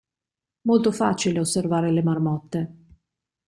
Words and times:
Molto 0.61 0.91
facile 0.91 1.39
osservare 1.39 1.91
le 1.91 2.01
marmotte. 2.01 2.75